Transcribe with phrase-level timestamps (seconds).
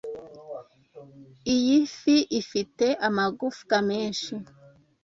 [1.55, 4.33] Iyi fi ifite amagufwa menshi.